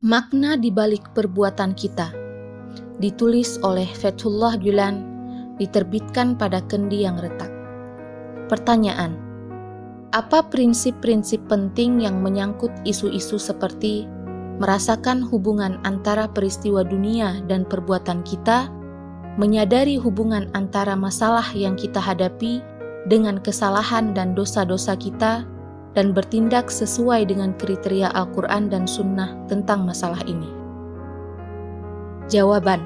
[0.00, 2.08] Makna di balik perbuatan kita
[2.96, 4.96] ditulis oleh Fethullah Gulen,
[5.60, 7.52] diterbitkan pada kendi yang retak.
[8.48, 9.20] Pertanyaan:
[10.16, 14.08] Apa prinsip-prinsip penting yang menyangkut isu-isu seperti
[14.56, 18.72] merasakan hubungan antara peristiwa dunia dan perbuatan kita,
[19.36, 22.64] menyadari hubungan antara masalah yang kita hadapi
[23.04, 25.44] dengan kesalahan dan dosa-dosa kita,
[25.94, 30.46] dan bertindak sesuai dengan kriteria Al-Quran dan Sunnah tentang masalah ini?
[32.30, 32.78] Jawaban: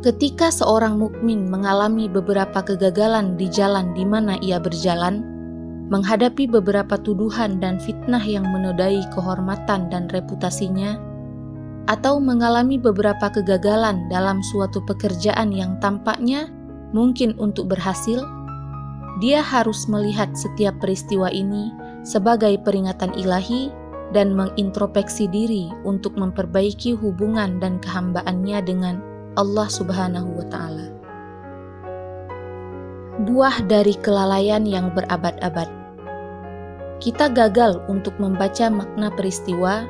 [0.00, 5.22] Ketika seorang mukmin mengalami beberapa kegagalan di jalan di mana ia berjalan,
[5.92, 10.96] menghadapi beberapa tuduhan dan fitnah yang menodai kehormatan dan reputasinya,
[11.84, 16.48] atau mengalami beberapa kegagalan dalam suatu pekerjaan yang tampaknya
[16.96, 18.24] mungkin untuk berhasil,
[19.22, 21.70] dia harus melihat setiap peristiwa ini
[22.02, 23.70] sebagai peringatan ilahi
[24.10, 28.98] dan mengintrospeksi diri untuk memperbaiki hubungan dan kehambaannya dengan
[29.38, 30.86] Allah Subhanahu wa Ta'ala.
[33.22, 35.70] Buah dari kelalaian yang berabad-abad,
[36.98, 39.86] kita gagal untuk membaca makna peristiwa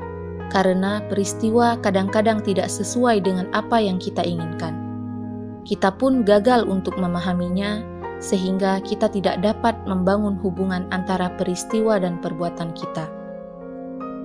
[0.53, 4.77] karena peristiwa kadang-kadang tidak sesuai dengan apa yang kita inginkan.
[5.65, 7.92] Kita pun gagal untuk memahaminya
[8.23, 13.11] sehingga kita tidak dapat membangun hubungan antara peristiwa dan perbuatan kita.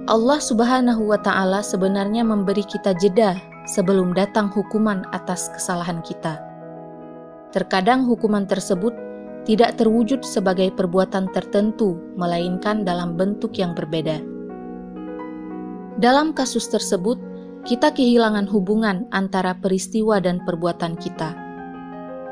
[0.08, 3.36] Allah Subhanahu wa Ta'ala sebenarnya memberi kita jeda
[3.68, 6.40] sebelum datang hukuman atas kesalahan kita.
[7.52, 8.94] Terkadang hukuman tersebut
[9.44, 14.22] tidak terwujud sebagai perbuatan tertentu, melainkan dalam bentuk yang berbeda.
[15.98, 17.18] Dalam kasus tersebut,
[17.66, 21.47] kita kehilangan hubungan antara peristiwa dan perbuatan kita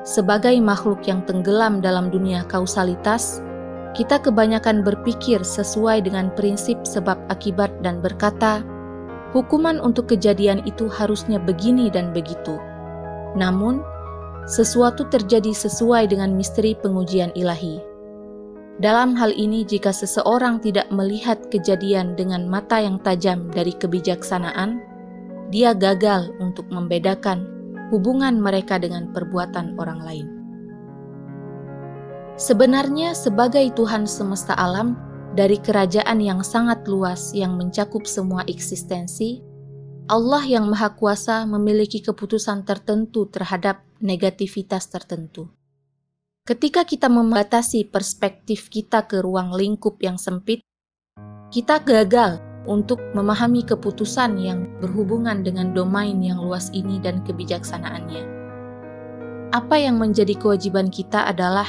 [0.06, 3.42] sebagai makhluk yang tenggelam dalam dunia kausalitas,
[3.98, 8.62] kita kebanyakan berpikir sesuai dengan prinsip sebab akibat dan berkata,
[9.34, 12.62] hukuman untuk kejadian itu harusnya begini dan begitu.
[13.34, 13.82] Namun,
[14.46, 17.82] sesuatu terjadi sesuai dengan misteri pengujian ilahi.
[18.78, 24.84] Dalam hal ini, jika seseorang tidak melihat kejadian dengan mata yang tajam dari kebijaksanaan,
[25.50, 27.55] dia gagal untuk membedakan
[27.90, 30.28] hubungan mereka dengan perbuatan orang lain.
[32.36, 35.00] Sebenarnya, sebagai Tuhan semesta alam,
[35.36, 39.44] dari kerajaan yang sangat luas yang mencakup semua eksistensi,
[40.06, 45.50] Allah yang Maha Kuasa memiliki keputusan tertentu terhadap negativitas tertentu.
[46.46, 50.62] Ketika kita membatasi perspektif kita ke ruang lingkup yang sempit,
[51.50, 58.24] kita gagal untuk memahami keputusan yang berhubungan dengan domain yang luas ini dan kebijaksanaannya.
[59.54, 61.66] Apa yang menjadi kewajiban kita adalah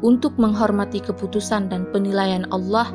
[0.00, 2.88] untuk menghormati keputusan dan penilaian Allah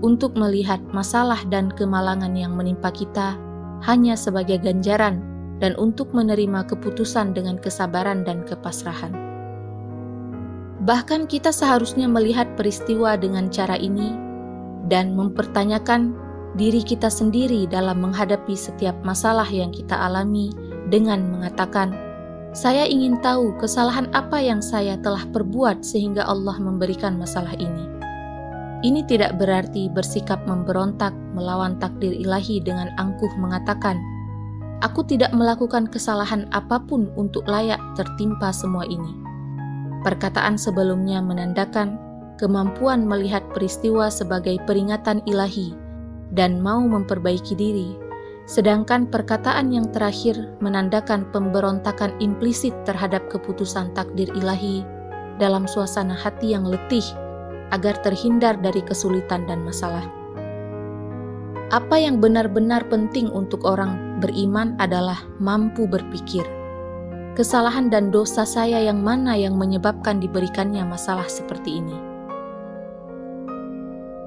[0.00, 3.36] untuk melihat masalah dan kemalangan yang menimpa kita
[3.84, 5.24] hanya sebagai ganjaran
[5.60, 9.12] dan untuk menerima keputusan dengan kesabaran dan kepasrahan.
[10.80, 14.16] Bahkan kita seharusnya melihat peristiwa dengan cara ini
[14.88, 16.16] dan mempertanyakan
[16.58, 20.50] diri kita sendiri dalam menghadapi setiap masalah yang kita alami
[20.90, 21.94] dengan mengatakan,
[22.50, 27.86] "Saya ingin tahu kesalahan apa yang saya telah perbuat sehingga Allah memberikan masalah ini."
[28.80, 34.00] Ini tidak berarti bersikap memberontak melawan takdir ilahi dengan angkuh mengatakan,
[34.80, 39.14] "Aku tidak melakukan kesalahan apa pun untuk layak tertimpa semua ini."
[40.00, 42.00] Perkataan sebelumnya menandakan
[42.40, 45.76] kemampuan melihat peristiwa sebagai peringatan ilahi
[46.34, 47.94] dan mau memperbaiki diri,
[48.50, 54.82] sedangkan perkataan yang terakhir menandakan pemberontakan implisit terhadap keputusan takdir ilahi
[55.38, 57.04] dalam suasana hati yang letih
[57.70, 60.04] agar terhindar dari kesulitan dan masalah.
[61.70, 66.42] Apa yang benar-benar penting untuk orang beriman adalah mampu berpikir.
[67.38, 71.94] Kesalahan dan dosa saya yang mana yang menyebabkan diberikannya masalah seperti ini?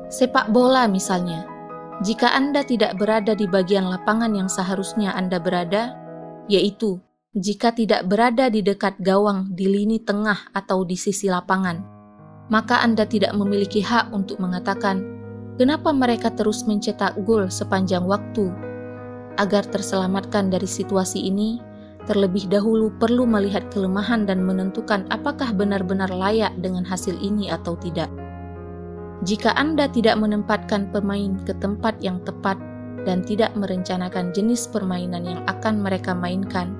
[0.08, 1.44] Sepak bola misalnya,
[2.04, 5.96] jika Anda tidak berada di bagian lapangan yang seharusnya Anda berada,
[6.52, 7.00] yaitu
[7.32, 11.80] jika tidak berada di dekat gawang di lini tengah atau di sisi lapangan,
[12.52, 15.00] maka Anda tidak memiliki hak untuk mengatakan,
[15.56, 18.52] "Kenapa mereka terus mencetak gol sepanjang waktu?"
[19.40, 21.58] Agar terselamatkan dari situasi ini,
[22.04, 28.12] terlebih dahulu perlu melihat kelemahan dan menentukan apakah benar-benar layak dengan hasil ini atau tidak.
[29.24, 32.60] Jika Anda tidak menempatkan pemain ke tempat yang tepat
[33.08, 36.76] dan tidak merencanakan jenis permainan yang akan mereka mainkan,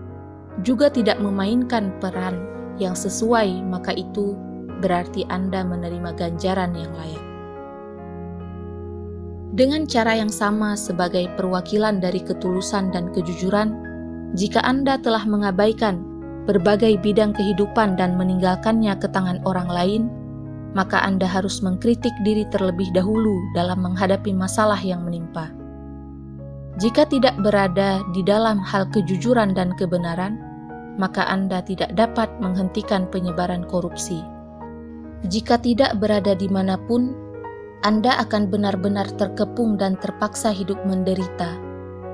[0.60, 2.44] juga tidak memainkan peran
[2.76, 4.36] yang sesuai, maka itu
[4.84, 7.26] berarti Anda menerima ganjaran yang layak.
[9.54, 13.72] Dengan cara yang sama sebagai perwakilan dari ketulusan dan kejujuran,
[14.36, 16.02] jika Anda telah mengabaikan
[16.44, 20.04] berbagai bidang kehidupan dan meninggalkannya ke tangan orang lain,
[20.74, 25.54] maka Anda harus mengkritik diri terlebih dahulu dalam menghadapi masalah yang menimpa.
[26.82, 30.42] Jika tidak berada di dalam hal kejujuran dan kebenaran,
[30.98, 34.26] maka Anda tidak dapat menghentikan penyebaran korupsi.
[35.30, 37.14] Jika tidak berada di mana pun,
[37.86, 41.62] Anda akan benar-benar terkepung dan terpaksa hidup menderita.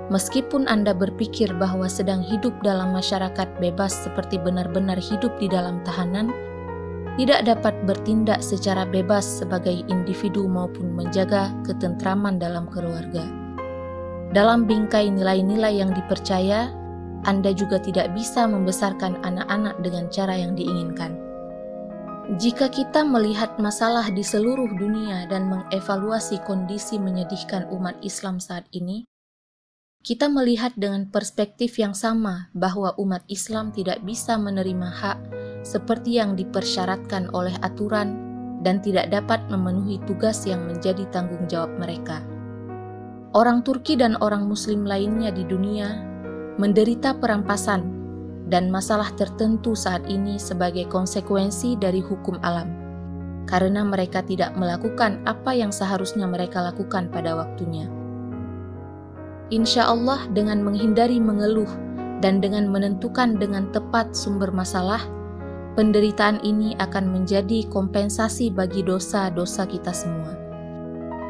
[0.09, 6.33] Meskipun Anda berpikir bahwa sedang hidup dalam masyarakat bebas seperti benar-benar hidup di dalam tahanan,
[7.19, 13.27] tidak dapat bertindak secara bebas sebagai individu maupun menjaga ketentraman dalam keluarga.
[14.31, 16.71] Dalam bingkai nilai-nilai yang dipercaya,
[17.27, 21.19] anda juga tidak bisa membesarkan anak-anak dengan cara yang diinginkan.
[22.39, 29.03] Jika kita melihat masalah di seluruh dunia dan mengevaluasi kondisi menyedihkan umat Islam saat ini,
[30.07, 36.35] kita melihat dengan perspektif yang sama bahwa umat Islam tidak bisa menerima hak seperti yang
[36.35, 38.15] dipersyaratkan oleh aturan
[38.63, 42.23] dan tidak dapat memenuhi tugas yang menjadi tanggung jawab mereka.
[43.31, 46.01] Orang Turki dan orang Muslim lainnya di dunia
[46.59, 47.99] menderita perampasan
[48.49, 52.67] dan masalah tertentu saat ini sebagai konsekuensi dari hukum alam,
[53.45, 57.85] karena mereka tidak melakukan apa yang seharusnya mereka lakukan pada waktunya.
[59.53, 61.69] Insya Allah, dengan menghindari mengeluh
[62.19, 65.01] dan dengan menentukan dengan tepat sumber masalah,
[65.77, 70.33] penderitaan ini akan menjadi kompensasi bagi dosa-dosa kita semua.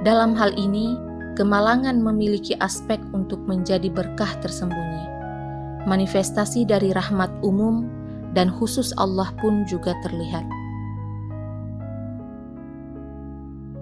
[0.06, 0.96] Dalam hal ini,
[1.36, 5.20] kemalangan memiliki aspek untuk menjadi berkah tersembunyi
[5.88, 7.88] manifestasi dari rahmat umum
[8.36, 10.44] dan khusus Allah pun juga terlihat.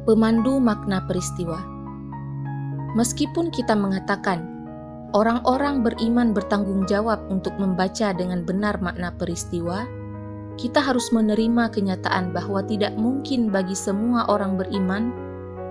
[0.08, 1.60] Pemandu makna peristiwa
[2.96, 4.48] Meskipun kita mengatakan
[5.12, 9.84] orang-orang beriman bertanggung jawab untuk membaca dengan benar makna peristiwa,
[10.58, 15.14] kita harus menerima kenyataan bahwa tidak mungkin bagi semua orang beriman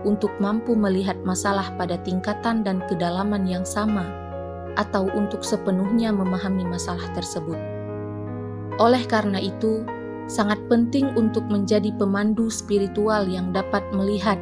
[0.07, 4.07] untuk mampu melihat masalah pada tingkatan dan kedalaman yang sama
[4.79, 7.59] atau untuk sepenuhnya memahami masalah tersebut.
[8.79, 9.83] Oleh karena itu,
[10.31, 14.39] sangat penting untuk menjadi pemandu spiritual yang dapat melihat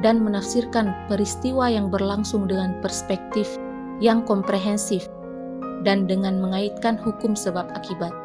[0.00, 3.60] dan menafsirkan peristiwa yang berlangsung dengan perspektif
[4.00, 5.12] yang komprehensif
[5.84, 8.23] dan dengan mengaitkan hukum sebab akibat.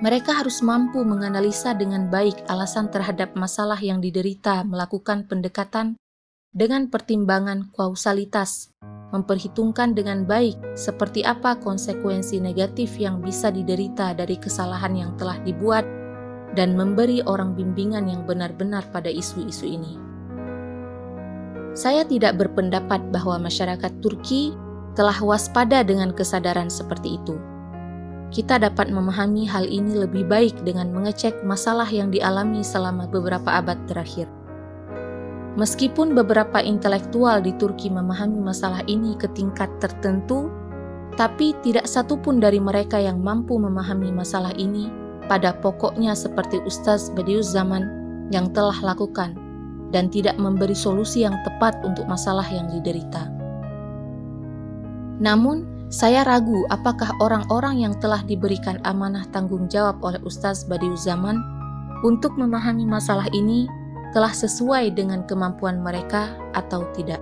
[0.00, 6.00] Mereka harus mampu menganalisa dengan baik alasan terhadap masalah yang diderita, melakukan pendekatan
[6.56, 8.72] dengan pertimbangan kausalitas
[9.10, 15.84] memperhitungkan dengan baik seperti apa konsekuensi negatif yang bisa diderita dari kesalahan yang telah dibuat,
[16.54, 19.94] dan memberi orang bimbingan yang benar-benar pada isu-isu ini.
[21.78, 24.50] Saya tidak berpendapat bahwa masyarakat Turki
[24.98, 27.38] telah waspada dengan kesadaran seperti itu.
[28.30, 33.74] Kita dapat memahami hal ini lebih baik dengan mengecek masalah yang dialami selama beberapa abad
[33.90, 34.30] terakhir.
[35.58, 40.46] Meskipun beberapa intelektual di Turki memahami masalah ini ke tingkat tertentu,
[41.18, 44.86] tapi tidak satu pun dari mereka yang mampu memahami masalah ini
[45.26, 47.82] pada pokoknya seperti Ustaz Badius Zaman
[48.30, 49.34] yang telah lakukan
[49.90, 53.26] dan tidak memberi solusi yang tepat untuk masalah yang diderita.
[55.18, 61.34] Namun, saya ragu apakah orang-orang yang telah diberikan amanah tanggung jawab oleh Ustaz Badius Zaman
[62.06, 63.66] untuk memahami masalah ini
[64.14, 67.18] telah sesuai dengan kemampuan mereka atau tidak.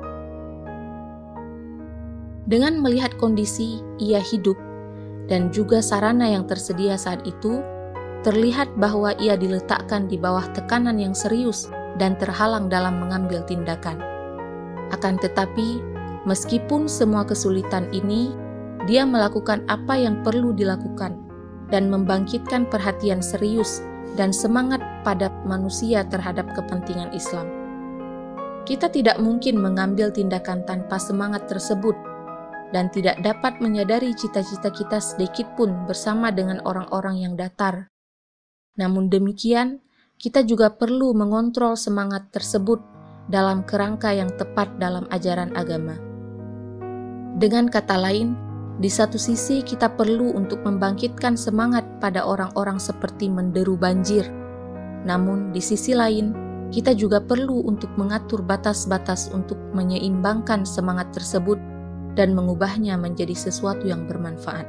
[2.44, 4.60] Dengan melihat kondisi ia hidup
[5.32, 7.64] dan juga sarana yang tersedia saat itu,
[8.20, 13.96] terlihat bahwa ia diletakkan di bawah tekanan yang serius dan terhalang dalam mengambil tindakan.
[14.92, 15.80] Akan tetapi,
[16.24, 18.47] meskipun semua kesulitan ini,
[18.88, 21.14] dia melakukan apa yang perlu dilakukan
[21.68, 23.84] dan membangkitkan perhatian serius
[24.16, 27.44] dan semangat pada manusia terhadap kepentingan Islam.
[28.64, 31.96] Kita tidak mungkin mengambil tindakan tanpa semangat tersebut
[32.72, 37.88] dan tidak dapat menyadari cita-cita kita sedikit pun bersama dengan orang-orang yang datar.
[38.76, 39.80] Namun demikian,
[40.20, 42.80] kita juga perlu mengontrol semangat tersebut
[43.28, 45.96] dalam kerangka yang tepat dalam ajaran agama.
[47.38, 48.47] Dengan kata lain,
[48.78, 54.22] di satu sisi, kita perlu untuk membangkitkan semangat pada orang-orang seperti menderu banjir.
[55.02, 56.30] Namun, di sisi lain,
[56.70, 61.58] kita juga perlu untuk mengatur batas-batas untuk menyeimbangkan semangat tersebut
[62.14, 64.66] dan mengubahnya menjadi sesuatu yang bermanfaat.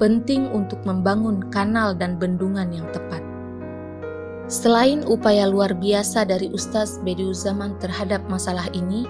[0.00, 3.20] Penting untuk membangun kanal dan bendungan yang tepat.
[4.48, 9.04] Selain upaya luar biasa dari Ustaz Bediuzaman terhadap masalah ini,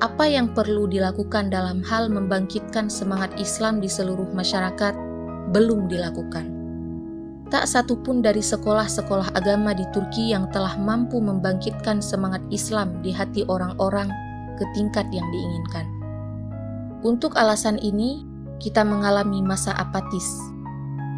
[0.00, 4.96] apa yang perlu dilakukan dalam hal membangkitkan semangat Islam di seluruh masyarakat
[5.52, 6.56] belum dilakukan.
[7.52, 13.12] Tak satu pun dari sekolah-sekolah agama di Turki yang telah mampu membangkitkan semangat Islam di
[13.12, 14.08] hati orang-orang
[14.56, 15.84] ke tingkat yang diinginkan.
[17.04, 18.24] Untuk alasan ini,
[18.62, 20.30] kita mengalami masa apatis.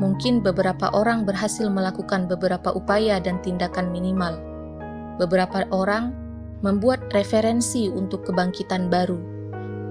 [0.00, 4.40] Mungkin beberapa orang berhasil melakukan beberapa upaya dan tindakan minimal.
[5.20, 6.21] Beberapa orang
[6.62, 9.18] membuat referensi untuk kebangkitan baru.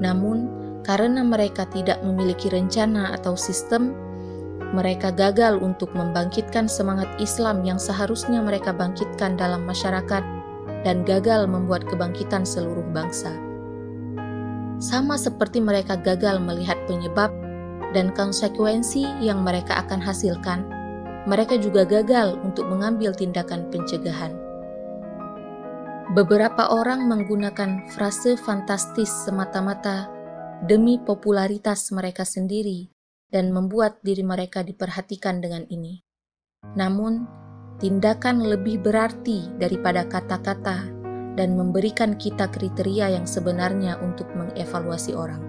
[0.01, 0.47] Namun,
[0.81, 3.93] karena mereka tidak memiliki rencana atau sistem,
[4.71, 10.23] mereka gagal untuk membangkitkan semangat Islam yang seharusnya mereka bangkitkan dalam masyarakat
[10.87, 13.29] dan gagal membuat kebangkitan seluruh bangsa.
[14.81, 17.29] Sama seperti mereka gagal melihat penyebab
[17.93, 20.65] dan konsekuensi yang mereka akan hasilkan,
[21.29, 24.40] mereka juga gagal untuk mengambil tindakan pencegahan.
[26.11, 30.11] Beberapa orang menggunakan frase fantastis semata-mata
[30.67, 32.91] demi popularitas mereka sendiri
[33.31, 36.03] dan membuat diri mereka diperhatikan dengan ini.
[36.75, 37.23] Namun,
[37.79, 40.83] tindakan lebih berarti daripada kata-kata
[41.39, 45.39] dan memberikan kita kriteria yang sebenarnya untuk mengevaluasi orang.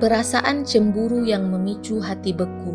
[0.00, 2.72] Perasaan cemburu yang memicu hati beku.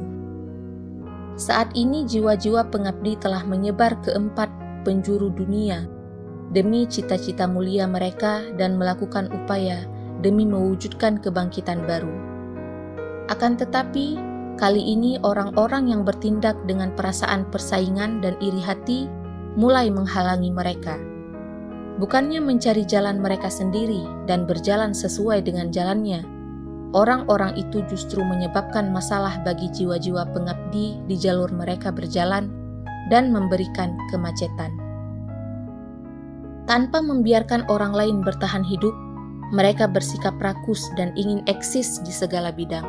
[1.42, 5.84] Saat ini jiwa-jiwa pengabdi telah menyebar ke empat penjuru dunia
[6.56, 9.84] demi cita-cita mulia mereka dan melakukan upaya
[10.24, 12.16] demi mewujudkan kebangkitan baru.
[13.28, 14.16] Akan tetapi,
[14.56, 19.12] kali ini orang-orang yang bertindak dengan perasaan persaingan dan iri hati
[19.60, 20.96] mulai menghalangi mereka.
[22.00, 26.24] Bukannya mencari jalan mereka sendiri dan berjalan sesuai dengan jalannya,
[26.96, 32.48] orang-orang itu justru menyebabkan masalah bagi jiwa-jiwa pengabdi di jalur mereka berjalan
[33.08, 34.74] dan memberikan kemacetan.
[36.68, 38.92] Tanpa membiarkan orang lain bertahan hidup,
[39.56, 42.84] mereka bersikap rakus dan ingin eksis di segala bidang.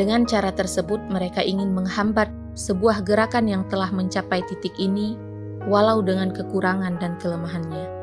[0.00, 5.20] Dengan cara tersebut, mereka ingin menghambat sebuah gerakan yang telah mencapai titik ini,
[5.68, 8.00] walau dengan kekurangan dan kelemahannya.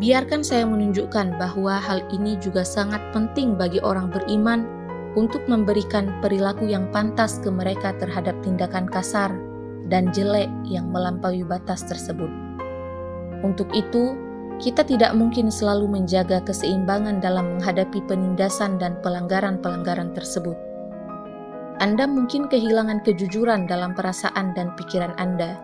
[0.00, 4.79] Biarkan saya menunjukkan bahwa hal ini juga sangat penting bagi orang beriman
[5.18, 9.34] untuk memberikan perilaku yang pantas ke mereka terhadap tindakan kasar
[9.90, 12.30] dan jelek yang melampaui batas tersebut.
[13.42, 14.14] Untuk itu,
[14.60, 20.54] kita tidak mungkin selalu menjaga keseimbangan dalam menghadapi penindasan dan pelanggaran-pelanggaran tersebut.
[21.80, 25.56] Anda mungkin kehilangan kejujuran dalam perasaan dan pikiran Anda.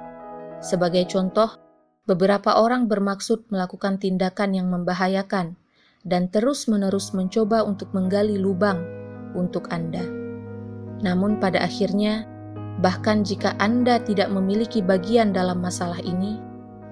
[0.64, 1.60] Sebagai contoh,
[2.08, 5.60] beberapa orang bermaksud melakukan tindakan yang membahayakan
[6.08, 9.05] dan terus-menerus mencoba untuk menggali lubang
[9.36, 10.02] untuk Anda.
[11.04, 12.24] Namun, pada akhirnya,
[12.80, 16.40] bahkan jika Anda tidak memiliki bagian dalam masalah ini,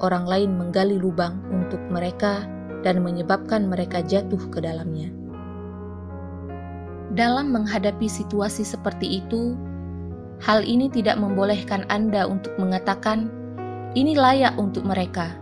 [0.04, 2.44] orang lain menggali lubang untuk mereka
[2.84, 5.08] dan menyebabkan mereka jatuh ke dalamnya.
[7.14, 9.54] Dalam menghadapi situasi seperti itu,
[10.42, 13.30] hal ini tidak membolehkan Anda untuk mengatakan,
[13.96, 15.32] "Ini layak untuk mereka.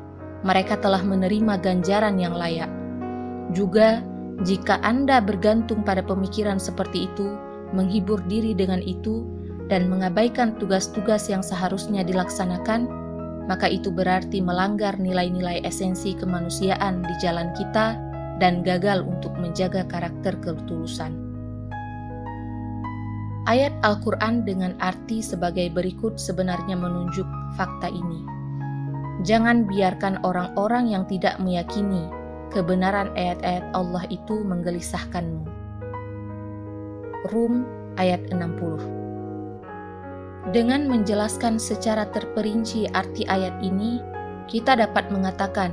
[0.47, 2.69] Mereka telah menerima ganjaran yang layak."
[3.57, 4.05] Juga,
[4.41, 7.37] jika Anda bergantung pada pemikiran seperti itu,
[7.77, 9.29] menghibur diri dengan itu,
[9.69, 12.89] dan mengabaikan tugas-tugas yang seharusnya dilaksanakan,
[13.47, 17.97] maka itu berarti melanggar nilai-nilai esensi kemanusiaan di jalan kita
[18.41, 21.15] dan gagal untuk menjaga karakter ketulusan.
[23.51, 27.27] Ayat Al-Quran dengan arti sebagai berikut sebenarnya menunjuk
[27.59, 28.23] fakta ini.
[29.27, 32.22] Jangan biarkan orang-orang yang tidak meyakini
[32.53, 35.49] kebenaran ayat-ayat Allah itu menggelisahkanmu.
[37.33, 37.65] Rum
[37.97, 39.03] ayat 60
[40.51, 44.03] dengan menjelaskan secara terperinci arti ayat ini,
[44.51, 45.71] kita dapat mengatakan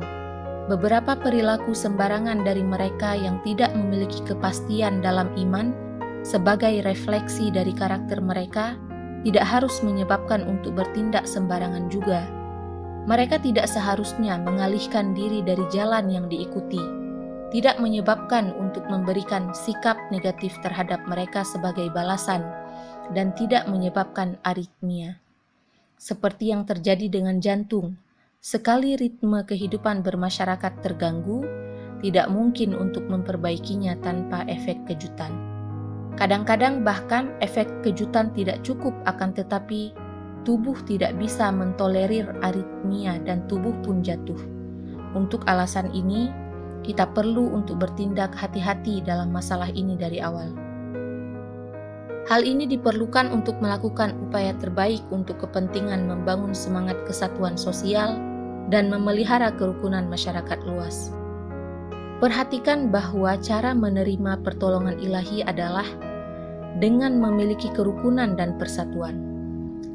[0.70, 5.74] beberapa perilaku sembarangan dari mereka yang tidak memiliki kepastian dalam iman
[6.22, 8.78] sebagai refleksi dari karakter mereka
[9.26, 12.30] tidak harus menyebabkan untuk bertindak sembarangan juga.
[13.08, 16.82] Mereka tidak seharusnya mengalihkan diri dari jalan yang diikuti,
[17.50, 22.44] tidak menyebabkan untuk memberikan sikap negatif terhadap mereka sebagai balasan
[23.14, 25.18] dan tidak menyebabkan aritmia.
[26.00, 28.00] Seperti yang terjadi dengan jantung,
[28.40, 31.44] sekali ritme kehidupan bermasyarakat terganggu,
[32.00, 35.36] tidak mungkin untuk memperbaikinya tanpa efek kejutan.
[36.16, 39.92] Kadang-kadang bahkan efek kejutan tidak cukup akan tetapi
[40.48, 44.40] tubuh tidak bisa mentolerir aritmia dan tubuh pun jatuh.
[45.18, 46.30] Untuk alasan ini,
[46.86, 50.54] kita perlu untuk bertindak hati-hati dalam masalah ini dari awal.
[52.30, 58.22] Hal ini diperlukan untuk melakukan upaya terbaik untuk kepentingan membangun semangat kesatuan sosial
[58.70, 61.10] dan memelihara kerukunan masyarakat luas.
[62.22, 65.88] Perhatikan bahwa cara menerima pertolongan ilahi adalah
[66.78, 69.29] dengan memiliki kerukunan dan persatuan.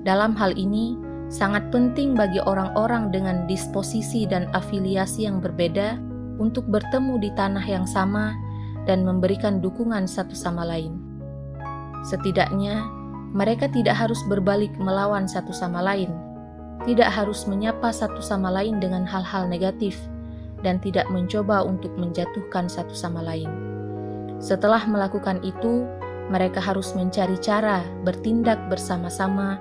[0.05, 1.01] Dalam hal ini,
[1.33, 5.97] sangat penting bagi orang-orang dengan disposisi dan afiliasi yang berbeda
[6.37, 8.37] untuk bertemu di tanah yang sama
[8.85, 11.01] dan memberikan dukungan satu sama lain.
[12.05, 12.85] Setidaknya,
[13.33, 16.13] mereka tidak harus berbalik melawan satu sama lain,
[16.85, 19.97] tidak harus menyapa satu sama lain dengan hal-hal negatif,
[20.61, 23.49] dan tidak mencoba untuk menjatuhkan satu sama lain.
[24.37, 25.89] Setelah melakukan itu,
[26.29, 29.61] mereka harus mencari cara bertindak bersama-sama,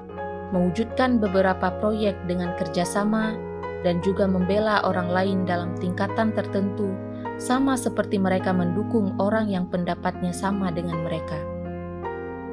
[0.51, 3.37] mewujudkan beberapa proyek dengan kerjasama,
[3.85, 6.91] dan juga membela orang lain dalam tingkatan tertentu,
[7.39, 11.53] sama seperti mereka mendukung orang yang pendapatnya sama dengan mereka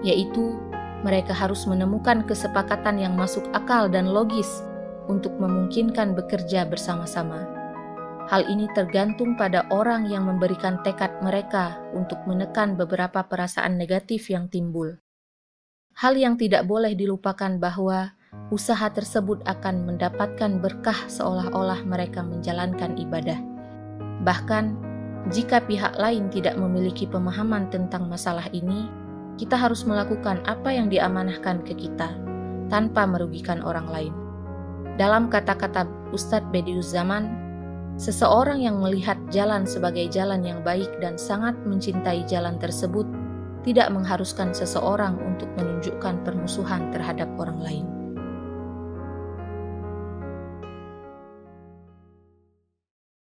[0.02, 0.56] yaitu
[1.00, 4.64] mereka harus menemukan kesepakatan yang masuk akal dan logis
[5.08, 7.48] untuk memungkinkan bekerja bersama-sama.
[8.28, 14.46] Hal ini tergantung pada orang yang memberikan tekad mereka untuk menekan beberapa perasaan negatif yang
[14.46, 15.00] timbul.
[15.98, 18.14] Hal yang tidak boleh dilupakan bahwa
[18.54, 23.38] usaha tersebut akan mendapatkan berkah seolah-olah mereka menjalankan ibadah.
[24.22, 24.64] Bahkan,
[25.28, 28.88] jika pihak lain tidak memiliki pemahaman tentang masalah ini,
[29.36, 32.12] kita harus melakukan apa yang diamanahkan ke kita
[32.68, 34.14] tanpa merugikan orang lain.
[35.00, 37.28] Dalam kata-kata Ustadz Bedius Zaman,
[38.00, 43.04] seseorang yang melihat jalan sebagai jalan yang baik dan sangat mencintai jalan tersebut
[43.60, 47.99] tidak mengharuskan seseorang untuk menunjukkan permusuhan terhadap orang lain.